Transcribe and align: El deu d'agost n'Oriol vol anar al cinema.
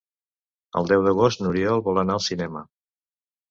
El 0.81 0.89
deu 0.91 1.03
d'agost 1.09 1.45
n'Oriol 1.45 1.85
vol 1.91 2.01
anar 2.05 2.17
al 2.19 2.25
cinema. 2.31 2.67